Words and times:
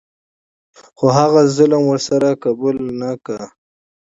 خو 0.97 1.05
هغه 1.17 1.41
ظلم 1.55 1.81
ور 1.87 1.99
سره 2.09 2.29
قبوله 2.43 2.85
نه 3.01 3.11
کړه. 3.25 3.45